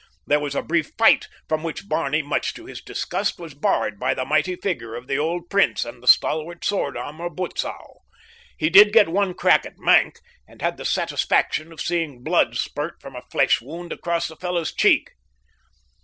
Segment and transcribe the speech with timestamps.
[0.25, 4.15] There was a brief fight, from which Barney, much to his disgust, was barred by
[4.15, 7.99] the mighty figure of the old prince and the stalwart sword arm of Butzow.
[8.57, 10.17] He did get one crack at Maenck,
[10.47, 14.73] and had the satisfaction of seeing blood spurt from a flesh wound across the fellow's
[14.73, 15.11] cheek.